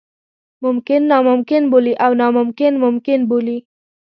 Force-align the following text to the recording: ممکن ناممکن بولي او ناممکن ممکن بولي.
ممکن 0.65 1.01
ناممکن 1.11 1.63
بولي 1.71 1.93
او 2.05 2.11
ناممکن 2.21 2.73
ممکن 2.83 3.19
بولي. 3.29 3.57